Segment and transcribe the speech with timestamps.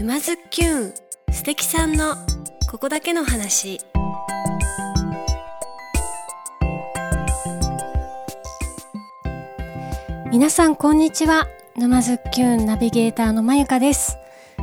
[0.00, 0.94] 沼津きゅん
[1.30, 2.14] 素敵さんの
[2.70, 3.82] ここだけの話。
[10.32, 11.46] 皆さんこんにちは。
[11.76, 14.16] 沼津きゅんナビゲーターのまゆかです。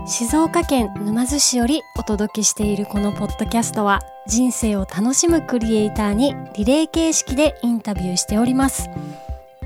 [0.07, 8.89] 静岡県沼津市よりお届けしているこのポッドキャストは人生を楽しむクリエイターにリレー形式でインタビューしております。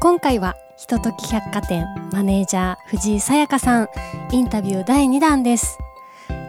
[0.02, 3.90] 今回はひととき百貨店マネージャー藤井さやかさん。
[4.32, 5.78] インタビュー第2弾です。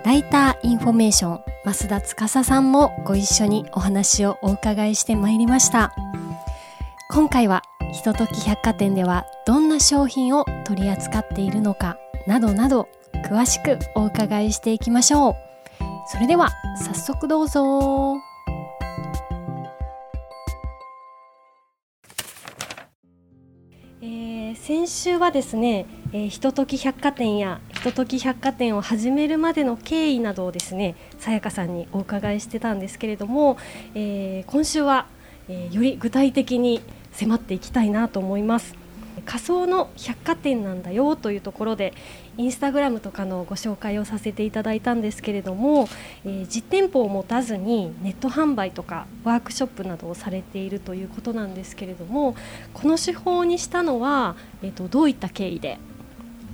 [0.07, 5.93] ライターインフォメーション増田司さんもご一緒にお話をお伺いしてまいりました。
[7.11, 7.61] 今回は
[7.93, 12.89] ひととき百貨店ではどんな商品を取り扱っているのかなどなど
[13.27, 15.35] 詳しくお伺いしていきましょう。
[16.07, 18.32] それでは早速どうぞ。
[24.73, 33.59] 先週はですね、えー、ひととき百貨店やひととき百貨店を始めるまでの経緯などをですねさやかさんにお伺いしてたんですけれども、
[33.95, 35.09] えー、今週は、
[35.51, 36.81] えー、より具体的に
[37.13, 38.82] 迫っていきたいなと思います。
[39.25, 41.93] 仮想の百貨店なんだよというところで
[42.39, 45.89] インスタグラムとかのご紹介をさせていただいたんですけれども、
[46.25, 52.35] えー、実店舗を持たずにネット販売とかワークショップなどをされているということなんですけれども
[52.73, 55.79] この手法にしたのは、えーと、どういった経緯で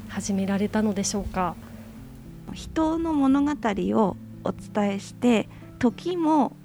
[0.09, 1.55] 始められたのでしょうか？
[2.53, 6.57] 人の物語をお伝えして時も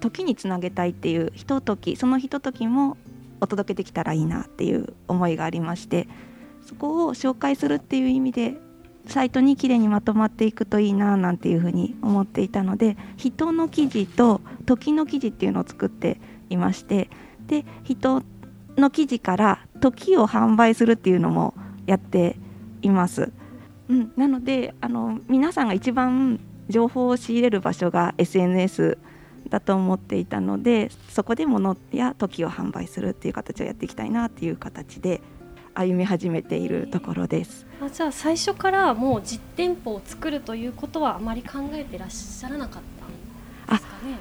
[0.00, 2.96] 時につなげたいっていうひとときそのひとときも
[3.44, 6.08] お届けできたらいいなっていう思いがありまして
[6.66, 8.54] そこを紹介するっていう意味で
[9.06, 17.10] サイトにきれいにまとまっていくといいななんていうふうに思っていたので人の記事と時の記事っていうのを作っていまして
[17.46, 18.22] で人
[18.78, 21.54] の記事から時を販売するっていうのも
[21.86, 22.36] やって
[22.80, 23.30] います。
[23.88, 28.96] うん、なのであの皆さんが一番情報を仕入れる場所が SNS
[29.50, 35.20] だと思っていたのでそこで物や時を販売するっていう形をやっていきたいなっていう形で
[35.74, 37.66] 歩み始めているところです。
[37.80, 42.82] あじゃあ最初からもう実店舗を作るということはあまり考えてらっしゃらなかっ
[43.68, 44.18] たんですかね？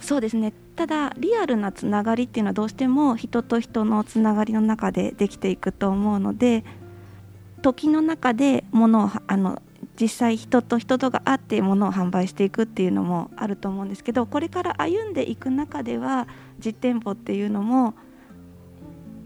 [0.00, 6.64] そうですねただリアルなつながりっていうのはどうしても人と人のつながりの中でできていくと思うので
[7.62, 9.60] 時の中で物をあの
[10.00, 16.28] 実際人と人とが会って物を販売していくっていうのもあると思うんですけどこれから歩んでいく中では
[16.64, 17.94] 実店舗っていうのも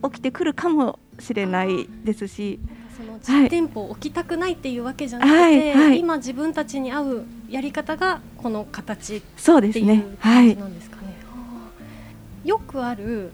[0.03, 2.59] 起きてくるかもしれないですし。
[2.93, 11.07] その実店舗を置きたくないっていうわけじゃなくて、はいはい、今自分たちに合うやり方がこの形っていう感じなんですかね。
[11.07, 11.73] ねは
[12.45, 13.33] い、よくある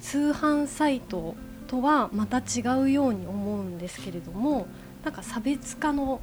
[0.00, 1.36] 通販サイト
[1.68, 4.66] とはまた違うように思うんですけれども
[5.04, 6.20] なんか差別化の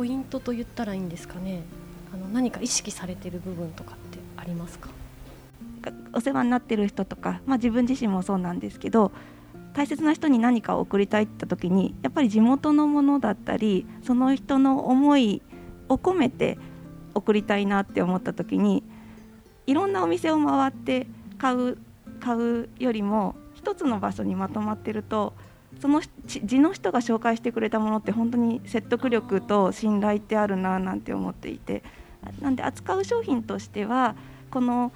[0.00, 1.60] ポイントと言ったらいいんですかね。
[2.10, 4.88] あの何か意識されてる部分とかってありますか？
[6.14, 9.12] お世話になってる人とか、まあ、自分自身もそうなんですけど
[9.74, 15.42] 大切な人に何かを送りたいって時にやっぱり地元のものだったりその人の思い
[15.90, 16.56] を込めて
[17.14, 18.82] 送りたいなって思った時に
[19.66, 21.76] いろんなお店を回って買う
[22.20, 25.34] 買うよりも一つの場所にまとまってると
[25.80, 31.82] その地の人が紹介してくれたものって本当に説得力と信頼ってあるななんて思っていて
[32.40, 34.14] なんで扱う商品としては
[34.50, 34.92] この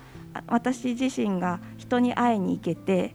[0.47, 3.15] 私自身が人に会いに行けて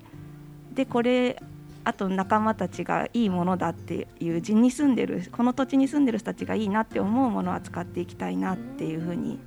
[0.74, 1.41] でこれ
[1.84, 9.40] あと仲間たちがいいものだっていう地に住んでるこの土地に住んでる人たちがいいなって思うものを扱っていきたいなっていうふうに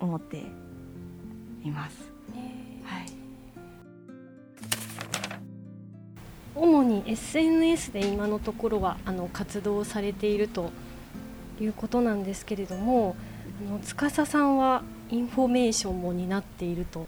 [0.00, 0.42] 思って
[1.64, 2.11] います。
[6.54, 10.70] 主に SNS で今のところはあの活動されていると
[11.60, 13.16] いうことなんですけれども
[13.68, 17.06] あの司さんはインフォメーションも担っていると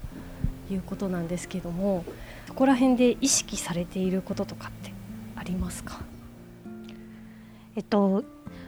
[0.71, 2.05] いうことなんですけれども
[2.47, 4.93] そこら辺で意識されていることとかって
[5.37, 6.01] ありますか？
[7.77, 8.25] えっと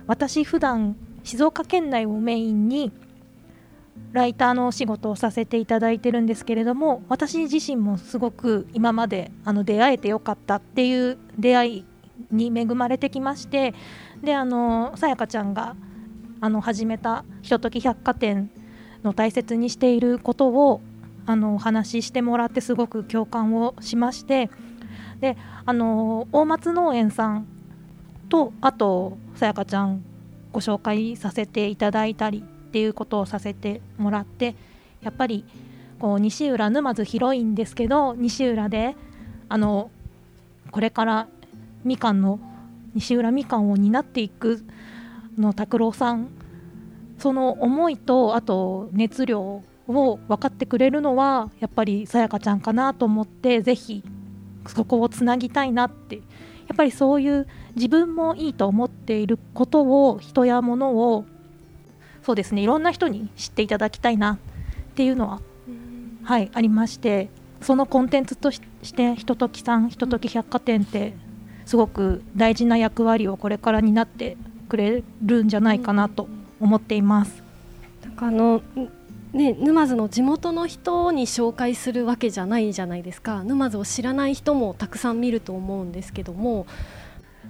[0.06, 2.92] 私普段静岡県内をメインに
[4.12, 11.84] ライターのお仕事をさせていただいてるんですけれども私自身もすごく今まであの出会えてよかったっていう出会い
[12.30, 13.74] に恵まれてきまして
[14.22, 15.76] であのさやかちゃんが
[16.40, 18.50] あの始めたひととき百貨店
[19.02, 20.80] の大切にしていることを
[21.26, 24.50] あのお話ししてもらってすごく共感をしまして
[25.20, 27.46] であの大松農園さん
[28.28, 30.04] とあとさやかちゃん
[30.52, 34.54] ご紹介させていただいたりっていうことをさせてもらって
[35.02, 35.44] やっぱり
[35.98, 38.96] こう西浦沼津広いんですけど西浦で
[39.48, 39.90] あの
[40.70, 41.28] これから
[41.84, 42.40] みかんの
[42.94, 44.64] 西浦みかんを担っていく
[45.38, 46.28] の拓郎さん
[47.18, 54.02] その思いとあと熱量を分かってくれるのはやっぱりさやかちゃんかなと思ってぜひ
[54.66, 56.20] そこをつなぎたいなって。
[56.68, 61.24] やっぱりそういう自分もいいと思っていることを人や物を
[62.26, 62.62] そうですね。
[62.62, 64.38] いろんな人に知っていただきたいなっ
[64.96, 65.40] ていうのは、
[66.24, 67.28] はいありまして
[67.60, 68.60] そのコンテンツとし
[68.92, 71.14] てひとときさんひととき百貨店って
[71.66, 74.36] すごく大事な役割をこれから担って
[74.68, 76.26] くれるんじゃないかなと
[76.58, 77.44] 思っています。
[78.02, 78.60] なんかあの
[79.32, 83.44] ね、沼津の地元の人に紹介するわけじゃないじゃないですか。
[83.44, 86.66] 沼津を知らない人もたくさん見ると思うんですけども。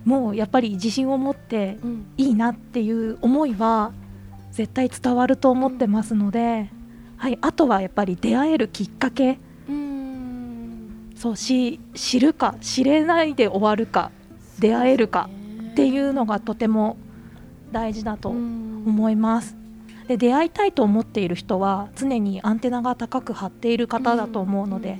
[0.04, 1.78] もうやっぱり自信を持って
[2.16, 3.92] いいなっていう思いは
[4.56, 6.70] 絶対伝わると思ってますので、
[7.18, 9.38] はい、あとはやっぱり出会えるきっかけ。
[11.14, 14.10] そうし知るか知れないで終わるか
[14.58, 15.28] 出会えるか
[15.72, 16.98] っていうのがとても
[17.72, 19.56] 大事だと思います。
[20.08, 24.98] で出会いたいと思っている人は常にアンテナが高く張っている方だと思うので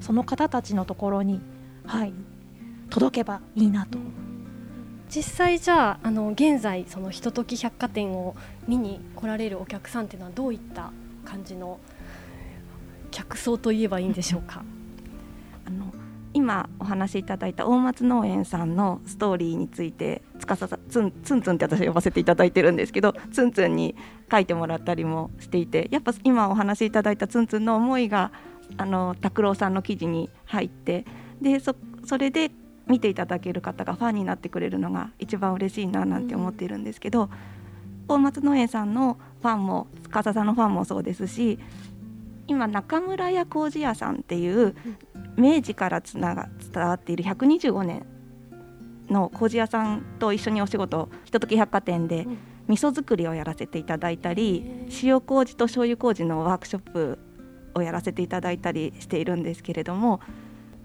[0.00, 1.40] その方たちのところに、
[1.84, 2.12] はい、
[2.90, 3.98] 届けばいいなと。
[5.16, 8.36] 実際じゃああの現在そのひととき百貨店を
[8.68, 10.92] 見に来られるお客さんっていうのはどういった
[11.24, 11.78] 感じの
[13.10, 14.62] 客層といえばいいんでしょうか？
[15.64, 15.90] あの
[16.34, 23.94] 今お話しいただいた大松農園さんのストーリーについてつかさつんつんつんって私呼ばせていただいてるんですけどつんつんに
[24.30, 28.32] 書いてもらったりもしていてやっぱ今お話しいただいたつんつんの思いが
[28.76, 31.06] あの拓郎さんの記事に入って
[31.40, 31.74] でそ
[32.04, 32.50] それで
[32.86, 37.30] 見ていただける方がファンになってくれるのが一番嬉しいななんて思っているんですけど、うん、
[38.08, 41.58] 大松農園さんのファンも司さんのファンもそうですし
[42.48, 44.76] 今中村屋工事屋さんっていう
[45.36, 48.06] 明治からつなが伝わっている125年
[49.10, 52.26] の麹屋さんと一緒にお仕事ひととき百貨店で
[52.68, 57.18] 味噌作りをやらせていただいたり塩麹と醤油麹のワークショップ
[57.74, 60.20] をやらせていただいたりしているんですけれども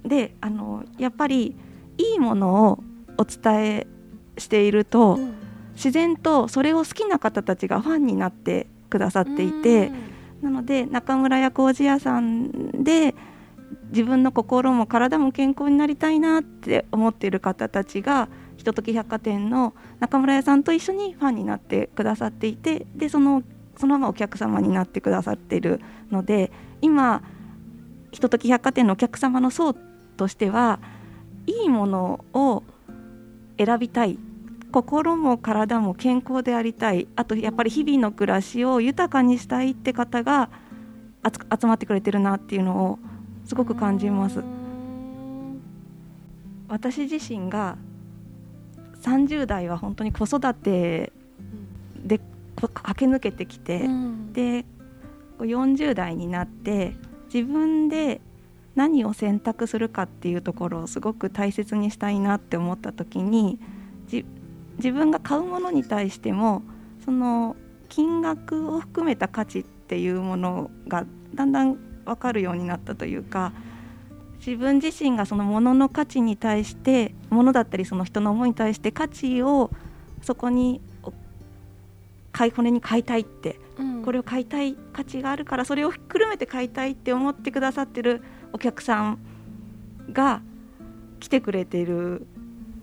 [0.04, 1.56] であのやっぱり
[1.98, 2.84] いいものを
[3.18, 3.88] お伝え
[4.38, 5.20] していると、
[5.76, 9.92] 自然とそれを好きな方たちがファンになってくださっていて、
[10.42, 13.16] なので中村屋麹屋さんで
[13.92, 23.44] 自分の心も体も健康になりたいなって思っている方たちがひととき百貨店の中村屋さんと一緒にファンになってくださっていてでその
[23.78, 26.52] そのままお客様になってくださっているので
[26.82, 27.24] 今
[28.12, 29.74] ひととき百貨店のお客様の層
[30.18, 30.80] としては
[31.52, 32.64] いいものを
[33.58, 34.18] 選びたい。
[34.72, 37.08] 心も体も健康でありたい。
[37.16, 40.50] あとやっぱり日々の暮らしを豊かにしたいって方が
[41.60, 43.00] 集まってくれてるなっていうのを
[43.46, 44.42] すごく感じます。
[46.70, 47.78] 私自身が
[49.02, 51.12] 30代は本当に子育て
[51.98, 52.22] で
[52.56, 54.66] 駆け抜けてきて、うん、で
[55.40, 56.96] 40代になって
[57.34, 58.22] 自分で
[58.76, 63.60] 何を選択するかっていうところをすごく大切にしたいなって思った時に
[64.78, 66.64] 自分が買うものに対しても
[67.04, 67.56] その
[67.90, 73.52] 金額を含めた価値っていうものがだんだん分かるようになったというか
[74.46, 79.70] 自分自身がそのものの価値に対してものだったりその人の思いに対して価値を
[80.24, 80.82] そこに
[82.32, 88.24] 買い骨に買いたいって、うん、これを買いたい価値があるからそれをひっくるめて買いたいって思ってくださってる
[88.54, 89.20] お客さん
[90.12, 90.42] が
[91.20, 92.26] 来てくれている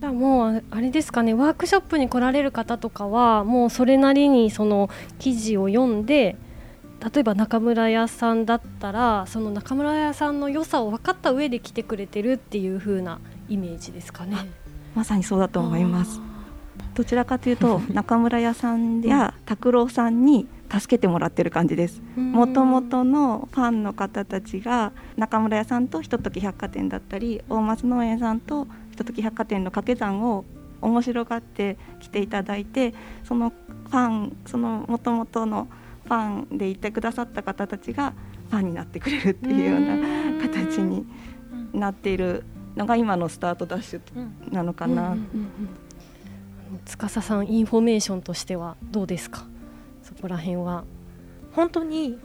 [0.01, 6.37] だもうあれですかねワークショップに来られる方とかはもうそれなりにその記事を読んで
[7.13, 14.37] 例えば中村屋さんだったらその中村屋さんの良さを分かった上で来てくれてるっていう風なイメージですかね。
[14.95, 16.21] まさにそうだと思います。
[16.95, 22.03] どちらかというと 中村屋さんや拓郎さんに助けてもらってる感じです。
[22.17, 30.45] もともとのファンの方たちが中村屋さんとひととき百貨店だったり大松農園さんとひととき百貨店の掛け算を
[30.81, 32.95] 面白がって来ていただいて
[33.25, 35.69] そのファンそのもともとの
[36.05, 38.13] ファンでいてくださった方たちが
[38.51, 41.07] ファンになってくれるっていうような形に
[41.73, 42.45] なっている
[42.77, 45.17] のが今のスタートダッシュなのかな。
[46.85, 49.47] 司さんインフォメーションとしてはどうですか
[50.09, 50.85] そこら辺は。
[51.53, 52.19] 本当に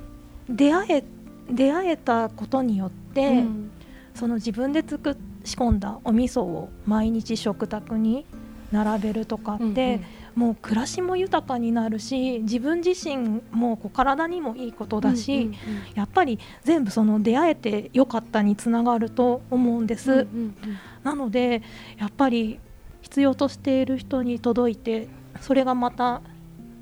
[0.49, 1.03] 出会え
[1.49, 3.71] 出会えたことによって、うん、
[4.13, 8.25] その自分で作仕込んだお味噌を毎日食卓に
[8.71, 10.05] 並べるとかって、うんうん。
[10.35, 15.53] もう暮らしも豊かになるし自分自身もこう体にもいいことだし、うんうんうん、
[15.93, 20.11] やっぱり全部その出会えてよかったにつながると思うんです。
[20.11, 20.55] うんうんうん、
[21.03, 21.61] なので
[21.99, 22.59] やっぱり
[23.01, 25.07] 必要としている人に届いて
[25.41, 26.21] それがまた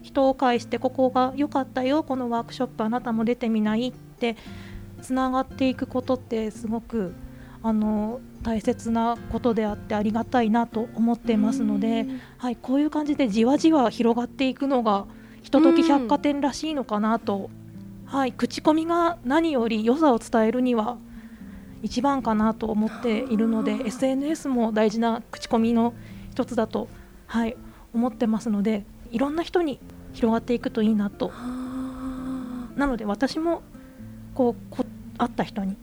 [0.01, 4.35] 人を介してここが良かったよこのワークショップあなたも出てみないって
[5.01, 7.13] つながっていくことってすごく
[7.63, 15.05] あの大切なことであってありがたいなと思っていますので、はい、こういう感じでじわじわ広がっていくのが
[15.43, 17.49] ひととき百貨店らしいのかなと、
[18.05, 20.97] はい、口コミが何より良さを伝えるには
[21.83, 25.93] 一番かなと思っているので SNS も大事な口コミの
[26.31, 26.87] 一つだと、
[27.27, 27.55] はい、
[27.93, 29.79] 思ってますのでいろんな人に
[30.13, 31.31] 広がっていくといいなと。
[32.75, 33.61] なので私も
[34.33, 34.85] こうこ
[35.17, 35.75] 会った人に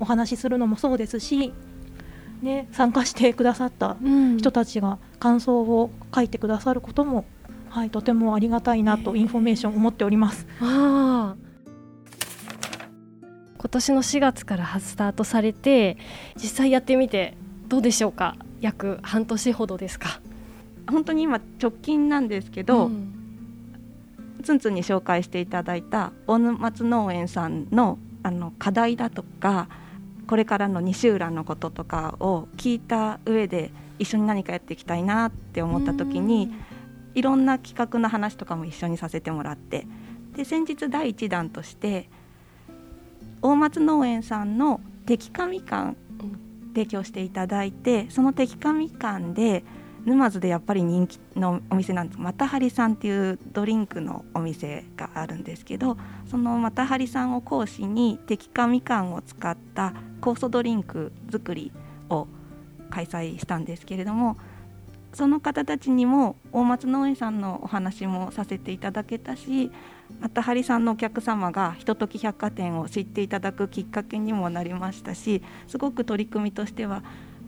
[0.00, 1.52] お話しするのもそうですし、
[2.42, 3.96] ね、参加してくださった
[4.36, 7.24] 人たちが感想を書いてくださることも、
[7.70, 10.46] はい、とてもありがたいなとインフォメーション思っております。
[10.60, 11.36] 今
[13.70, 15.96] 年の4月からスタートされて
[16.34, 17.34] 実際やってみて
[17.68, 18.36] どうでしょうか？
[18.60, 20.20] 約半年ほどですか？
[20.90, 23.12] 本当に今直近なんですけど、うん、
[24.42, 29.68] ツンツンに紹介していただいた大沼松農園さんのあの課題だとか
[30.28, 36.54] これからの西浦のこととかを聞いた上で一緒に何かやっていきたいなって思った時に
[37.14, 39.88] いろんな企画の話とかも一緒にさせてもらって
[40.36, 42.08] で先日第1弾として
[43.42, 45.96] 大松農園さんの摘果みかん。
[46.72, 49.64] 提供していただいてその摘果みかんで
[50.04, 55.96] 沼津でやっぱり人気のお店なんですまたはりさんっていうドリンクのお店があるんですけど
[56.30, 61.72] そのまたはりさんを講師に摘果みかんを使った酵素ドリンク作り
[62.10, 62.26] を
[62.90, 64.36] 開催したんですけれども
[65.12, 69.70] その方たちにも大松農園さんのお話もさせていただけたし
[70.20, 77.02] またはりさんのお客様がひととき百貨店を知っていただくきっかけにもなりましたしすごく取り組みとしては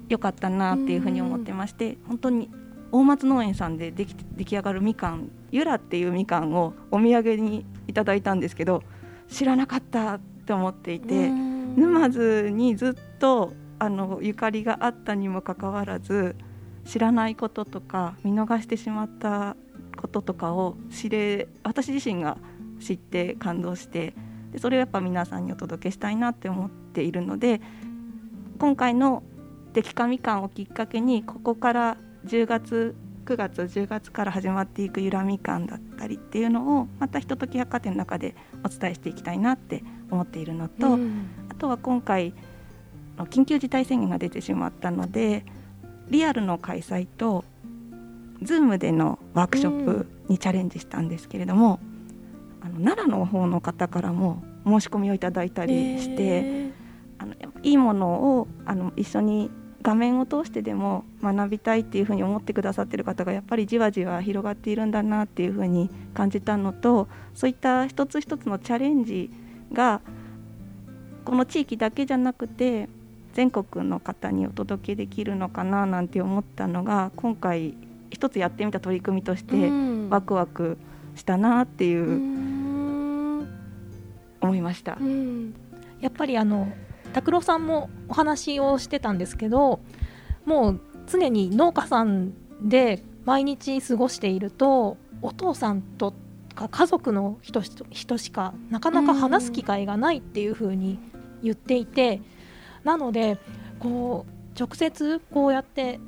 [0.08, 2.50] 良かったなっていうふうに思ってまして、本当に
[2.94, 8.84] 大松農園さんででき出来上がるみかんゆらっていうみかんをお土産にいただいたんですけど
[9.28, 16.37] 知らなかったって思っていて沼津にずっとあのゆかりがあったにもかかわらず
[16.84, 19.56] 知らないこととか見逃してしまった
[19.96, 22.38] こととかを知れ私自身が
[22.80, 24.14] 知って感動して
[24.52, 27.61] でそれをやっぱ皆さんにお届けしたいなって思っているので
[28.58, 29.25] 今回の
[29.75, 42.35] 摘果みかんをきっかけにここから10月9月10月から始まっていくゆらみかんだったりっていうのをまたひととき百貨店の中でお伝えしていきたいなって思っているのと、うん、あとは今回
[43.16, 45.45] 緊急事態宣言が出てしまったので
[46.09, 47.45] リアルの開催と
[48.43, 51.81] Zoom でのワークショップにチャレンジしたんですけれども、
[52.62, 56.73] うん、あの奈良の方の方からも申し込みをいただいたりして、えー、
[57.19, 59.50] あのいいものをあの一緒に
[59.85, 69.31] 画面を通してでも学びたいっていうふうに思ってくださってる方がやっぱりじわじわ広がっているんだなっていうふうに感じたのとそういった一つ一つのチャレンジ
[69.75, 70.00] が
[71.26, 72.88] この地域だけじゃなくて
[73.35, 77.75] 全国の方にお届けできるのかななんて思ったのが今回
[78.11, 79.71] 一つやってみた取り組みとして
[80.09, 80.79] ワクワク
[81.14, 83.47] したなっていう
[84.41, 84.97] 思いました。
[86.00, 86.73] やっぱりあの
[87.14, 89.80] 拓郎さんもお話をしてたんですけど
[90.44, 96.12] もう常に農家さんで毎日過ごしているとお父さんと
[96.54, 100.99] か家族の人人しかなかなか話す機会がないっていうふうに
[101.42, 102.21] 言っていて
[102.83, 103.38] なので
[103.78, 106.00] こう直接こうやって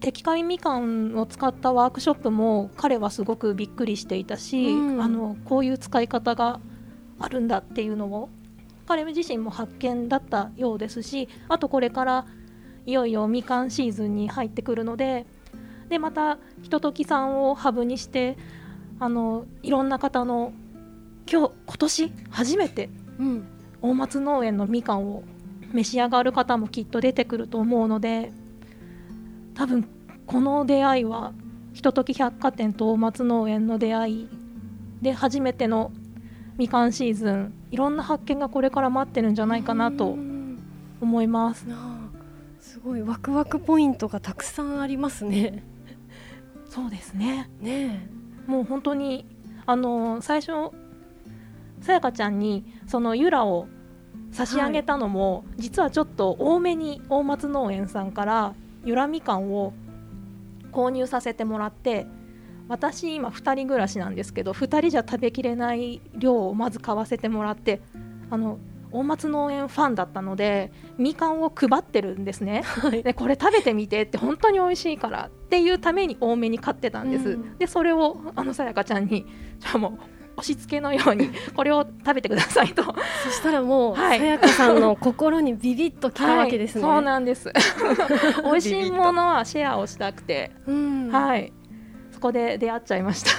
[0.00, 6.60] 摘海みかんを使ったワークショップも彼はすごくびっくりしていたし、うん、あのこういう使い方が
[7.18, 8.30] あるんだっていうのを
[8.90, 12.26] 彼自身も発見だったようですしあとこれから
[12.86, 15.26] いよいよみかんシーズンに入ってくるので
[15.88, 18.36] でまたひとときさんをハブにして
[18.98, 20.52] あのいろんな方の
[21.30, 23.46] 今日今年初めて、うん、
[23.80, 25.22] 大松農園のみかんを
[25.72, 28.32] 召し上がる方もきっと出てくると思うので
[29.54, 29.88] 多分
[30.26, 31.32] この出会いは
[31.74, 34.28] ひととき百貨店と大松農園の出会い
[35.00, 35.92] で初めての
[36.60, 40.18] みかんシーズンいろんな発見がこれから待ってるんじゃないかなと
[41.00, 41.64] 思います。
[42.60, 43.02] すごい。
[43.02, 45.64] ワクワクポイントがたくさんありますね。
[46.68, 47.48] そうですね。
[47.62, 48.06] ね
[48.46, 49.24] もう本当に
[49.64, 50.70] あの最初
[51.80, 53.66] さやかちゃんにそのゆらを
[54.30, 59.72] 差し上げたのも、はい、実はちょっと多めに大松農園さんからゆらみかんを
[60.72, 62.06] 購入させてもらって
[62.70, 67.80] 私今2人暮らしなんですけど2人じゃ食べきれない量をまず買わせてもらって
[68.30, 68.58] あの
[68.92, 72.64] 大松農園ファンだったのでみかんを配ってるんですね、
[73.04, 79.26] でこれ食べてみてって本当に美味しいからっていうために多めに買ってたんです、うん、でそれをあのさやかちゃんに
[79.58, 79.92] じゃあもう
[80.36, 82.82] 押し付けのように これを食べてくださいと。
[82.82, 87.52] そしたらもうさやかさんの心にビビッときたわけですね、はい、そうなんです。
[88.44, 91.52] 美味しいものはシェアをしたくて、うん、はい
[92.20, 93.30] そこで出会っちゃいました。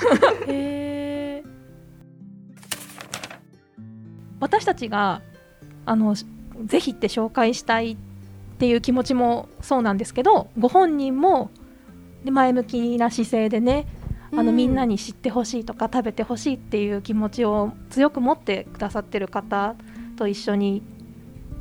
[0.47, 1.43] へ
[4.39, 5.21] 私たちが
[5.85, 6.15] あの
[6.65, 7.97] ぜひって紹介したいっ
[8.57, 11.51] ていう気持ちもそうなんですけどご本人も
[12.25, 13.85] 前向きな姿勢でね
[14.31, 19.75] あのみんなに知ってほしいとか食べてほしいっていう気持ちを強く持ってくださってる方
[20.17, 20.81] と一緒に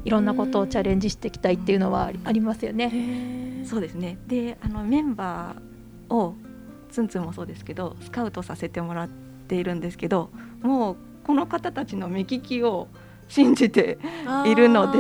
[0.07, 3.62] いろんなことをチャレンジしていきたいっていうのはありますよね。
[3.67, 4.17] そうですね。
[4.27, 6.35] であのメンバーを
[6.91, 10.31] ツンツンもそうですけどスカウトさせてもらっているんですけど
[10.63, 12.89] もうこの方たちの目利きを
[13.29, 13.99] 信じて
[14.47, 14.99] いるので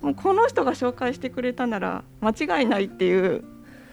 [0.00, 3.44] もうこの人が紹介してくれたなら間違いないっていう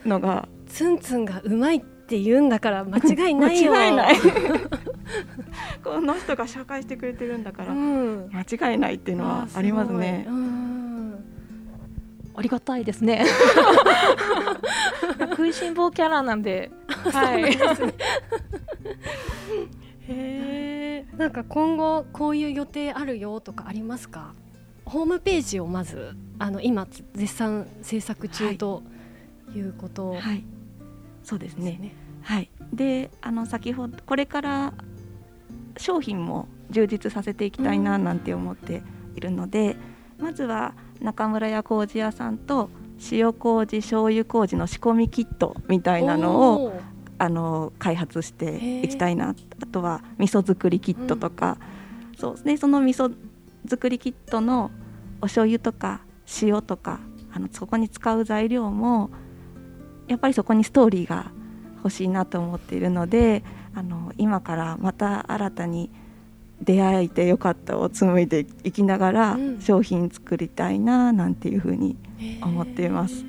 [0.05, 3.71] のがツンツンがうまいって言うんだから間違いないよ。
[3.71, 4.15] 間違いない。
[5.83, 10.27] この人が紹介してくれてるんだから、間違いないっていうのはありますね。
[12.35, 13.25] ありがたいですね。
[15.19, 16.71] 食いしん坊キャラなんで。
[17.11, 17.43] はい。
[20.07, 21.05] へえ。
[21.17, 24.33] なんか今後こういう予定あるよとかありますか？
[24.85, 28.83] ホームページをまずあの今絶賛制作中と
[29.55, 30.43] いうこと、はい、はい、
[31.23, 31.93] そうですね。
[32.23, 34.73] はい、であの先ほどこれから
[35.77, 38.81] 商品も充実させていきたいななんて思って
[39.15, 39.77] いるので、
[40.19, 42.69] うん、まずは中村屋麹屋さんと
[43.11, 46.81] 塩麹醤油麹の仕込みキットみたいなのを
[47.19, 49.35] あの開発していきたいな。
[49.61, 51.57] あとは味噌作りキットとか、
[52.11, 52.43] うん、そう。
[52.43, 53.13] でその味噌
[53.67, 54.71] 作りキットの
[55.19, 56.01] お醤油とか
[56.41, 56.99] 塩とか
[57.33, 59.09] あのそこに使う材料も
[60.07, 61.31] やっぱりそこにストーリーが
[61.77, 63.43] 欲しいなと思っているので
[63.75, 65.91] あの今からまた新たに
[66.63, 71.97] 出会えてよかったを紡いでいきながら商品作りたいななんていうふうに
[72.41, 73.25] 思っています。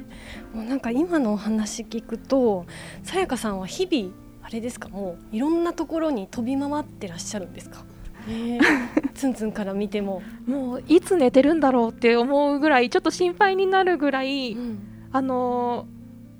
[0.54, 2.64] もうなんか今のお話聞くと
[3.02, 7.84] さやかさんは日々あれですかもういろんなところに飛び回ってらっしゃるんですか？
[8.28, 8.58] え。
[8.58, 8.60] ー、
[9.14, 10.22] ツンツンから見ても。
[10.46, 14.78] もういつ寝てるんだろうって思うぐらいちょっと心配になるぐらい、うん、
[15.12, 15.86] あの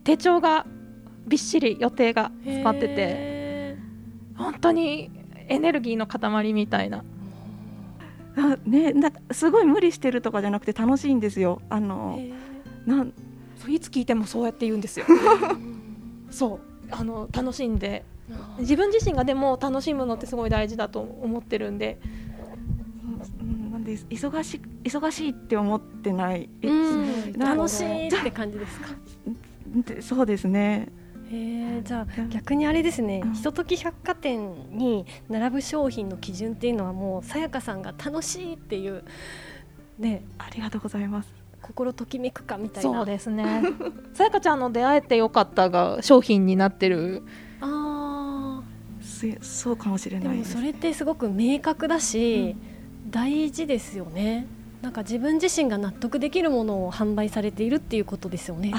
[0.04, 0.66] 手帳が
[1.26, 3.34] びっしり予定が詰まってて。
[4.36, 5.10] 本当に
[5.48, 7.04] エネルギーの塊みたいな。
[8.36, 11.62] あね、なんかすごい無理してるとかじゃなくて楽しいんですよ。
[11.70, 12.18] あの
[12.86, 13.12] なん
[13.68, 15.06] いつ聞いてもそうやって言うんですよ。
[16.30, 18.04] そうあの楽しんで
[18.58, 21.98] 自分自身がでも楽しむのってすごい大事だと思ってるんで。
[23.72, 26.48] なんで忙し忙しいって思ってない。
[27.38, 28.88] 楽しいって感じですか？
[30.02, 30.88] そうですね。
[31.34, 39.04] えじゃあ逆にあれですね、ひととき百貨店に並ぶ商品の基準っていうのはもうさやかさんが楽しいっていう
[39.98, 40.24] ね。
[40.38, 41.28] ありがとうございます。
[41.60, 42.90] 心ときめくかみたいな。
[42.90, 43.62] そうですね。
[44.14, 47.22] さやかちゃんの出会えてよかったが商品になってる。
[47.60, 48.62] ああ
[49.40, 52.56] そうかもしれないでもそれってすごく明確だし、
[53.04, 54.46] うん、大事ですよね。
[54.82, 58.72] なんか自分自身が納得できるものを販売されているっていうことですよね。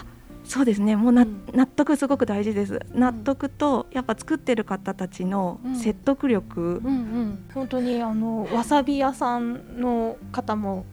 [0.46, 0.96] そうですね。
[0.96, 2.80] もうな、うん、納得すごく大事です。
[2.94, 6.92] 納得とやっぱ作ってる方たちの説得力、うんうん。
[6.92, 10.86] うん、本当にあのわさび屋さんの方も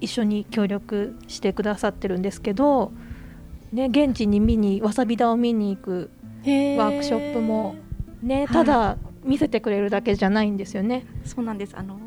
[0.00, 2.92] 一緒に協力してくださってるんですけど、
[3.72, 6.10] ね、現地に見にわさび田を見に行く
[6.44, 7.76] ワークショップも、
[8.22, 11.06] ね、ただ見せてくれるだけじゃないんですよね。
[11.24, 11.76] そうなんです。
[11.76, 11.98] あの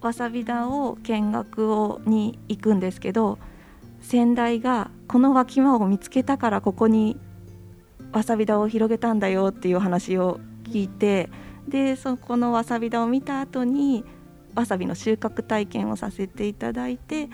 [0.00, 3.38] わさび田を見学をに行くんですけど
[4.00, 7.18] 先代がこの脇間を見つけたからここに
[8.12, 11.30] わさび田を広げたんだよっていう話を聞いて
[11.66, 14.04] でそこのわさび田を見た後に
[14.54, 17.28] わさびの収穫体験をさせていただいて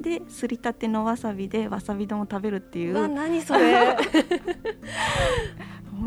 [0.00, 3.08] ですりたてのわさびでわさび丼を食べるっていう。
[3.08, 3.96] 何それ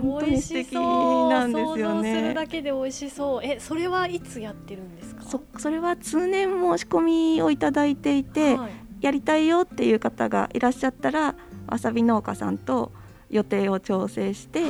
[0.01, 2.15] 本当に素敵なんですよね。
[2.15, 3.41] するだけで美味しそう。
[3.43, 5.21] え、それはいつやってるんですか？
[5.23, 7.01] そ、それは通年申し込
[7.35, 8.71] みをいただいていて、はい、
[9.03, 11.35] やりたいよっていう方がいらっしゃったら
[11.67, 12.91] わさび農家さんと
[13.29, 14.61] 予定を調整して、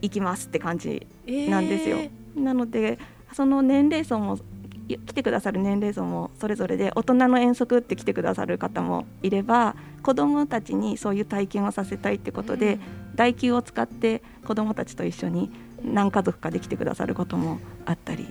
[0.00, 1.98] 行きますって感じなんですよ。
[1.98, 2.98] えー、なので
[3.34, 4.38] その年齢層も
[4.88, 12.80] 来てくださる年齢層もそれぞれで大人の遠足って来てくださる方もいれば子どもたちにそういう体験をさせたいってことで、うん、
[13.16, 15.50] 代休を使って子どもたちと一緒に
[15.84, 18.26] 何家族かで来てくださることもあったり。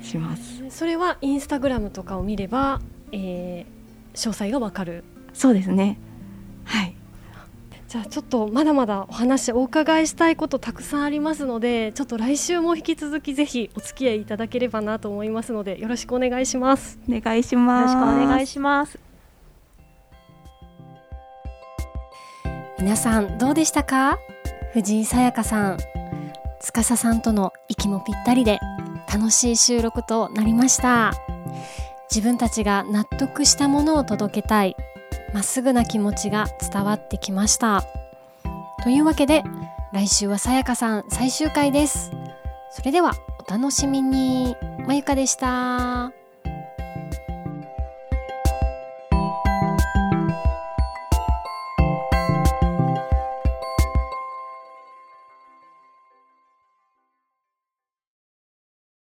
[0.00, 2.80] しますそれはインスタグラムとかを見れば、
[3.12, 3.77] えー、
[4.18, 5.04] 詳細がわかる。
[5.32, 5.98] そうですね。
[6.64, 6.94] はい。
[7.88, 16.98] じゃあちょっとまだまだお話お伺いしたいことたくさんありますのでちょっと来週も引き続きぜひお付き合いいただければなと思いますのでよろしくお願いします。
[17.08, 17.94] お願いします。
[17.94, 18.98] よろしくお願いします。
[22.78, 24.18] 皆さんどうでしたか？
[24.74, 25.78] 藤井さやかさん。
[26.60, 28.58] 司さんとの息もぴったりで
[29.10, 31.14] 楽しい収録となりました
[32.10, 34.76] 自分たちが納得したものを届けたい。
[35.32, 37.84] まっすぐな気持ちが伝わってきました。
[38.82, 39.42] というわけで
[39.92, 42.10] 来週はさやかさん最終回です。
[42.70, 43.12] それでは
[43.46, 44.56] お楽しみに。
[44.86, 46.17] まゆかでした。